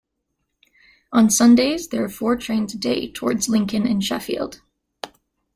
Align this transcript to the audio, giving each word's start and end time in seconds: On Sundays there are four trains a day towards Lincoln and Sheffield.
On 1.13 1.29
Sundays 1.29 1.89
there 1.89 2.03
are 2.03 2.09
four 2.09 2.35
trains 2.35 2.73
a 2.73 2.77
day 2.79 3.11
towards 3.11 3.47
Lincoln 3.47 3.85
and 3.85 4.03
Sheffield. 4.03 4.59